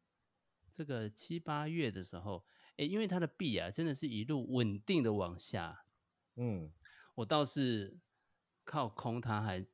[0.76, 2.46] 这个七八月的时候，
[2.78, 5.86] 哎，因为他的币啊，真的是一路稳定的往下。
[6.36, 6.72] 嗯，
[7.16, 7.98] 我倒是。
[8.66, 9.66] 靠空，他还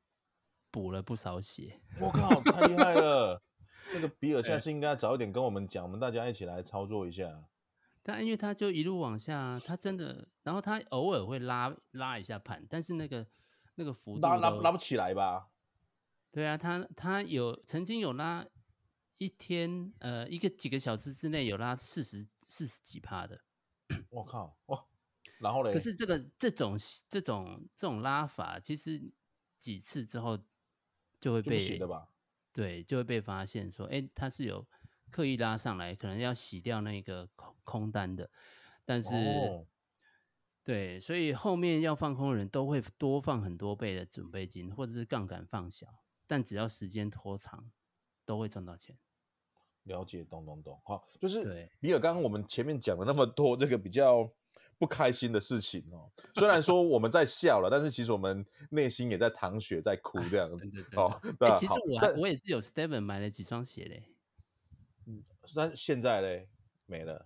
[0.70, 1.82] 补了不少血。
[2.00, 3.42] 我靠，太厉害了！
[3.94, 7.46] 那个比尔下次应该早一点跟我们讲，我们大家一起来操作一下。
[8.04, 13.26] 但因为他就一路往下，他真的，然后他偶尔会拉拉一下盘，但是那个
[13.76, 15.50] 那个幅度拉拉拉不起来吧？
[16.32, 18.46] 对啊，他他有曾经有拉
[19.18, 23.40] 一天，呃，一个几个小时之内有拉四十四十几趴的。
[24.10, 24.86] 我靠，哇！
[25.42, 26.78] 然后嘞，可是这个这种
[27.10, 29.12] 这种这种拉法，其实
[29.58, 30.38] 几次之后
[31.20, 32.10] 就会被洗的吧？
[32.54, 34.64] 对，就会被发现说，哎，他是有
[35.10, 38.30] 刻意拉上来，可能要洗掉那个空空单的。
[38.86, 39.66] 但是，哦、
[40.64, 45.88] 对，所以后面要放空的人都会多放很多倍的准备金，或者是杠杆放小，
[46.28, 47.72] 但只要时间拖长，
[48.26, 48.96] 都会赚到钱。
[49.86, 50.80] 了解，懂懂懂。
[50.86, 54.32] 好，就是比尔刚刚我们前面讲了那么多，这个比较。
[54.82, 56.10] 不开心的事情哦。
[56.34, 60.68] 虽然说我们在笑了，但是其实我们内心也在淌血，在哭这样子。
[60.96, 64.04] 哦，对、欸、其实我还我也是有 Steven 买了几双鞋嘞。
[65.06, 65.24] 嗯，
[65.56, 66.50] 但现在嘞
[66.88, 67.24] 没了，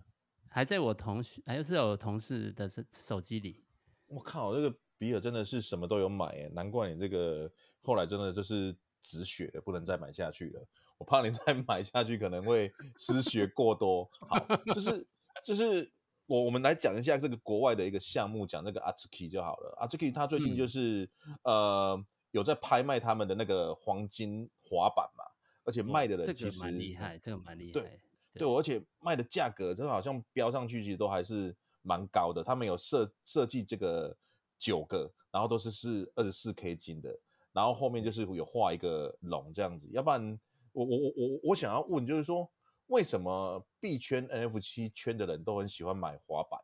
[0.50, 3.64] 还在我同学，还是有同事的手手机里。
[4.06, 7.50] 我靠，这个比尔真的是什么都有买哎，难怪你这个
[7.80, 10.62] 后来真的就是止血了，不能再买下去了。
[10.98, 14.06] 我怕你再 买下去可能会失血过多。
[14.20, 14.38] 好，
[14.74, 15.06] 就是
[15.42, 15.90] 就是
[16.26, 19.78] 我我们来讲一下这个国外的一个项目，讲那个 Atsuki 就好了。
[19.80, 21.08] Atsuki 他最近就是、
[21.44, 25.24] 嗯、呃有在拍卖他们的那个黄金滑板嘛，
[25.64, 27.72] 而且卖的人其实、这个蛮厉害，这个蛮厉害。
[27.72, 27.82] 对
[28.34, 32.44] 对，对，而且卖的价格真的好像标上去，其实都还是蛮高的。
[32.44, 34.14] 他们有设设计这个
[34.58, 37.16] 九个，然后都是是二十四 K 金的，
[37.52, 40.38] 然后后面就是有画一个龙这样子，要不然。
[40.72, 42.46] 我我我我我想要问，就是说，
[42.88, 46.60] 为什么币圈 NFT 圈的人都很喜欢买滑板？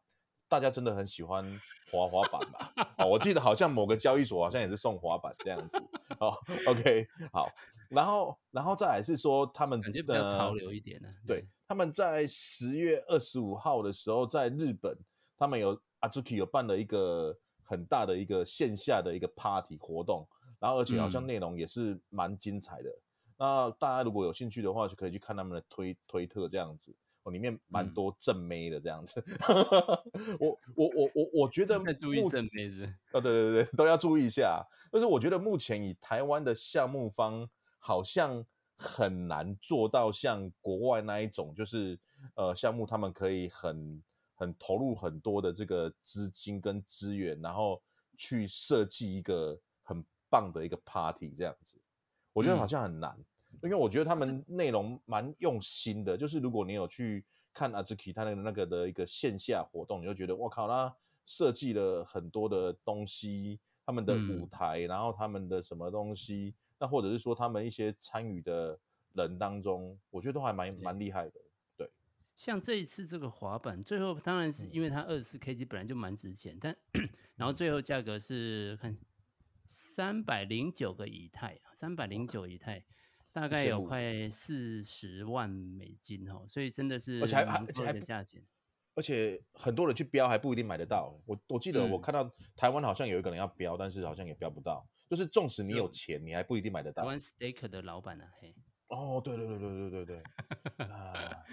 [0.48, 1.44] 大家真的很喜欢
[1.90, 2.86] 滑滑板吗？
[2.98, 5.78] 哦，我记得好像某个交易所好像也是送滑板这样子。
[6.20, 6.36] 哦
[6.68, 7.48] ，OK，好，
[7.88, 11.08] 然后然后再来是说他们感觉比较潮流一点呢。
[11.26, 14.94] 对，他们在十月二十五号的时候，在日本，
[15.38, 20.28] 他们有 Azuki 有办了一个很大的一个线下的一个 party 活动，
[20.60, 22.90] 然后而且好像内容也是蛮精彩的。
[22.90, 23.02] 嗯
[23.43, 29.20] 那大家如果有兴趣的话，就可以去看他们的推推特这样子哦，里面蛮多正妹的这样子。
[30.14, 34.64] 嗯、我我我我我觉得在注意正妹是，是啊，对对对，都要注意一下。
[34.93, 41.99] 但是我觉得目前以台湾的项目方，好像很难做到像国外那一种，就是
[42.36, 44.01] 呃项目他们可以很
[44.36, 47.82] 很投入很多的这个资金跟资源，然后
[48.16, 51.76] 去设计一个很棒的一个 party 这样子。
[52.32, 53.11] 我觉得好像很难。
[53.18, 53.24] 嗯
[53.62, 60.94] 因为我觉得他们内容蛮用心的，就是如果你有去看阿 Zuki 他那个那个的一个线下活动，你就觉得我靠，他
[61.26, 68.78] 设计了很多的东西，他们的舞台，然后他们的什么东西，那或者是说他们一些参与的
[69.14, 71.40] 人当中，我觉得都还蛮蛮厉害的。
[71.76, 71.88] 对，
[72.34, 76.76] 像这一次这个滑板，最后当然是因为它二十四 KG 本来就蛮值钱，但
[77.36, 78.98] 然后最后价格是看
[79.64, 82.84] 三百零九个以太，三百零九以太。
[83.33, 88.45] 大概有快四十万美金哦，所以真的是而且还而且还价钱，
[88.95, 91.18] 而且很多人去标还不一定买得到。
[91.24, 94.87] 我我记得我看到台湾好像有一个人要标，但是好像也标不到。
[95.09, 97.03] 就是纵使你有钱，你还不一定买得到。
[97.03, 98.24] 台湾 Stake 的老板呢？
[98.41, 98.55] 嘿，
[98.89, 100.22] 哦，对对对对对对
[100.76, 101.45] 对，啊，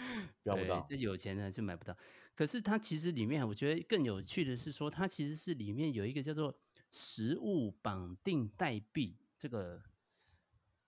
[0.44, 1.96] 标不到，这有钱人就买不到。
[2.36, 6.58] 可是它其实里面，我觉得更有趣的是说，它其实是里面有一个叫做
[6.92, 9.82] 实物绑定代币这个。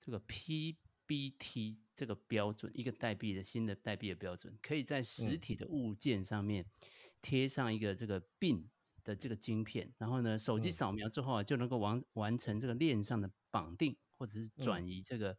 [0.04, 6.66] 这个 PBT 这个标准，一个代币的新的代币的标准，可以在实体的物件上面
[7.22, 8.70] 贴上一个这个 BIN
[9.04, 15.38] 的这个晶片，然后呢，手机扫描之后啊，就能够完完成这个链上的绑定，或者是转移这个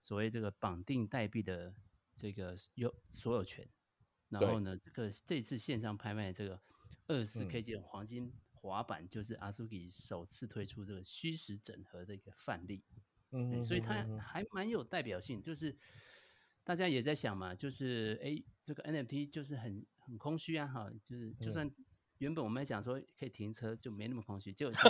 [0.00, 1.74] 所谓这个绑定代币的
[2.14, 3.68] 这个有所有权。
[4.28, 6.62] 然后呢，这个这次线上拍卖这个
[7.08, 12.84] 二十四 KG 的黄金滑板，就是 Azuki 首次推出这个虚实整合的一个范例。
[13.36, 15.76] 嗯，所以它还蛮有代表性，就是
[16.64, 21.70] 大家也在想嘛，就是哎，这个 NFT 就是很很空虚啊，哈，就是就算
[22.18, 24.72] 原本我们讲说可以停车，就没那么空虚，就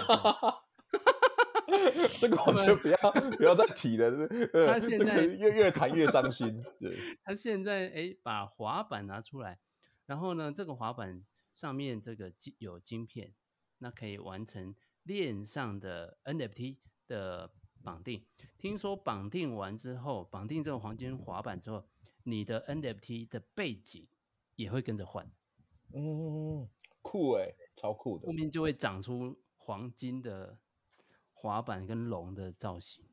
[2.20, 2.96] 这个我觉得不要
[3.36, 4.28] 不要再提了，
[4.66, 6.62] 他现在越越谈越伤心。
[6.78, 9.58] 对， 他现在哎把滑板拿出来，
[10.06, 11.24] 然后呢，这个滑板
[11.54, 13.34] 上面这个有晶片，
[13.78, 16.78] 那可以完成链上的 NFT
[17.08, 17.50] 的。
[17.86, 18.20] 绑定，
[18.58, 21.84] 听说绑定完之后，绑定这个黄金滑板之后，
[22.24, 24.04] 你的 NFT 的背景
[24.56, 25.30] 也会跟着换。
[25.92, 26.68] 嗯，
[27.00, 28.26] 酷哎，超酷的。
[28.26, 30.58] 后面就会长出黄金的
[31.32, 33.04] 滑板跟龙的造型。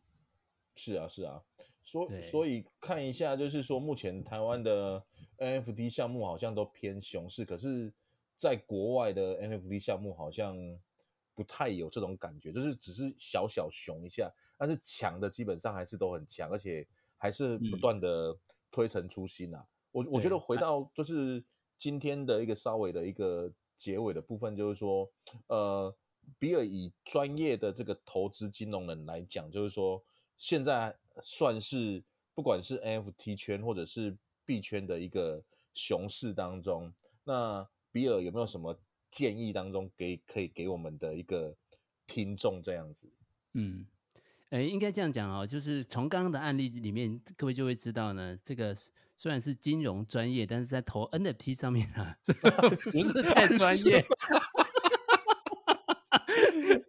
[0.75, 1.43] 是啊，是啊。
[1.83, 5.05] 所以所以看一下，就是说目前台湾的
[5.37, 7.93] NFT 项目好像都偏熊市，可是
[8.37, 10.57] 在国外的 NFT 项目好像
[11.35, 14.33] 不太有这种感觉，就是只是小小熊一下。
[14.65, 16.87] 但是强的基本上还是都很强，而且
[17.17, 18.33] 还是不断的
[18.71, 19.59] 推陈出新啊！
[19.59, 21.43] 嗯、我我觉得回到就是
[21.77, 25.11] 今天的一个稍微的一个结尾的部分，就是说，
[25.47, 25.93] 呃，
[26.39, 30.01] 比尔以专业的这个投资金融人来讲，就是说
[30.37, 32.01] 现在算是
[32.33, 35.43] 不管是 NFT 圈或者是币圈的一个
[35.73, 36.93] 熊市当中，
[37.25, 38.79] 那比尔有没有什么
[39.11, 41.53] 建议当中给可以给我们的一个
[42.07, 43.11] 听众这样子？
[43.55, 43.85] 嗯。
[44.53, 48.75] 哎，应该这样讲哦，就是从刚刚的案例里面，各位就会知道呢，这个
[49.15, 52.15] 虽然是金融专业，但是在投 NFT 上面啊，
[52.61, 54.05] 不是太专业。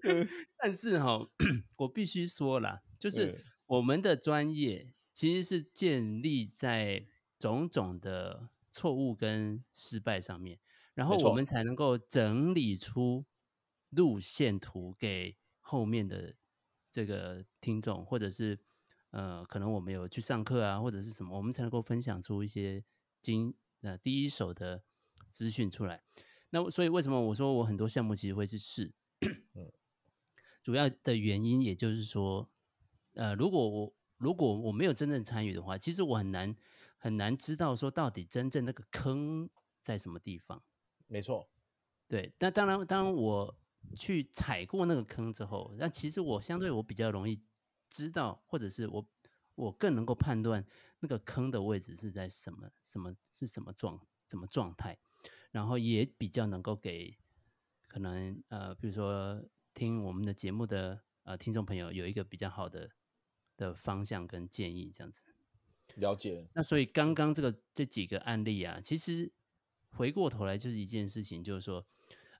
[0.61, 1.31] 但是哈、哦，
[1.77, 7.07] 我必须说了，就是我们的专业其实是建立在
[7.39, 10.59] 种种的错误跟失败上面，
[10.93, 13.25] 然后我们才能够整理出
[13.89, 16.35] 路线图给后面的
[16.95, 18.57] 这个听众，或者是
[19.11, 22.85] 呃，可能我们有去上课啊，或者是什么，我们才能够分享出一些
[23.21, 24.85] 经呃第一手的
[25.29, 26.05] 资讯出来。
[26.51, 28.93] 那所以为什么我说我很多项目其实会是试？
[30.63, 32.49] 主要的原因，也就是说，
[33.15, 36.55] 呃，如果我如果我没有真正参与的话，其实我很难
[36.97, 40.63] 很难知道说到底真正那个坑在什么地方。
[41.09, 41.51] 没错，
[42.07, 42.33] 对。
[42.39, 43.59] 那当然，当我
[43.97, 47.43] 去踩过那个坑之后，那其实我相对我比较容易
[47.89, 49.07] 知道，或者是我
[49.55, 50.65] 我更能够判断
[51.01, 54.99] 那个坑的位置是在什么什么是什么状什么状态，
[55.51, 57.17] 然后也比较能够给
[57.87, 59.45] 可能呃，比如说。
[59.77, 62.89] 听我们的节目的呃听众朋友有一个比较好的
[63.57, 65.25] 的方向跟建议，这样子
[65.97, 66.49] 了解。
[66.55, 69.33] 那所以刚刚这个这几个案例啊，其实
[69.91, 71.85] 回过头来就是一件事情，就是说，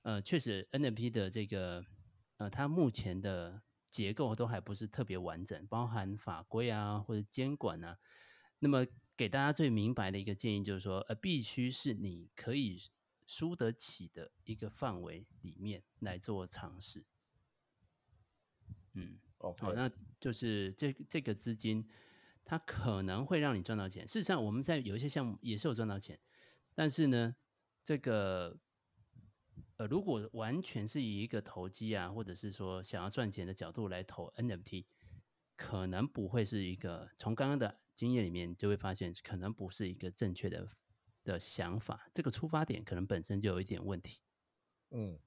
[0.05, 1.83] 呃，确实 NFT 的这个
[2.37, 7.97] 呃，它目前的结构都还不是特别完整，包含法规啊或者监管啊。
[8.59, 8.85] 那么
[9.17, 12.79] 给大家最明白的一个建议就是说，呃，必须是你可以
[13.25, 17.07] 输得起的一个范围里面来做尝试。
[18.93, 19.61] 嗯，Okay.
[19.65, 21.89] 好，那就是这这个资金，
[22.43, 24.07] 它可能会让你赚到钱。
[24.07, 26.19] 事实上，我们在有一些项目也是有赚到钱，
[26.75, 27.35] 但是呢，
[27.83, 28.59] 这个
[29.77, 34.85] 呃，如果完全是以一个投机啊，或者是说想要赚钱的角度来投 NFT，
[35.57, 40.69] 可能不会是一个从刚刚的经验里面就会发现，可能不是一个正确的
[41.23, 42.09] 的想法。
[42.13, 44.21] 这个出发点可能本身就有一点问题。
[44.91, 45.19] 嗯。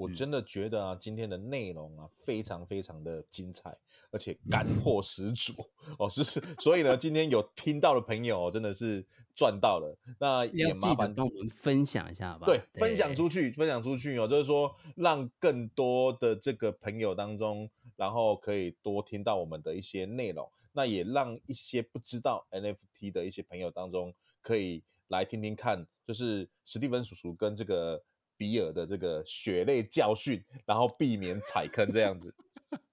[0.00, 3.76] 我真的觉得啊，今天的内容啊，非常非常的精彩，
[4.10, 5.52] 而且干货十足
[5.98, 6.22] 哦，是，
[6.58, 9.94] 所以呢，今天有听到的朋友真的是赚到了。
[10.18, 12.46] 那也麻烦跟我们分享一下吧。
[12.46, 20.50] 对，分享出去，分享出去哦，就是说让更多的这个朋友当中，然后可以多听到我们的一些内容。
[20.72, 28.02] 那也让一些不知道 NFT 的一些朋友当中，可以来听听看，就是史蒂芬叔叔跟这个。
[28.40, 32.34] 比尔的这个血泪教训，然后避免踩坑这样子，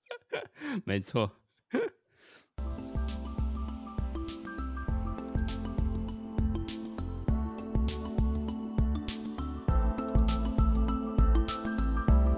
[0.84, 1.32] 没错。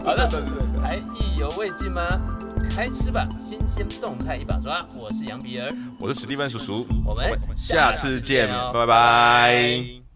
[0.05, 0.29] 好的，
[0.79, 2.03] 还意犹未尽吗？
[2.69, 4.87] 开吃吧，新鲜动态一把抓。
[5.01, 10.08] 我是杨比尔，我是史蒂芬叔叔，我们下次见，拜拜。